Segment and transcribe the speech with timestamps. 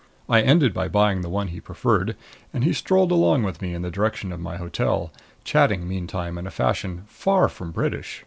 [0.27, 2.15] I ended by buying the one he preferred,
[2.55, 6.47] and he strolled along with me in the direction of my hotel, chatting meantime in
[6.47, 8.19] a fashion far from British.